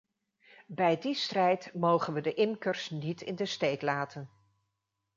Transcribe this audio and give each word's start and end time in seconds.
Bij 0.67 0.97
die 0.97 1.13
strijd 1.15 1.73
mogen 1.73 2.13
we 2.13 2.21
de 2.21 2.33
imkers 2.33 2.89
niet 2.89 3.21
in 3.21 3.35
de 3.35 3.45
steek 3.45 3.81
laten. 3.81 4.29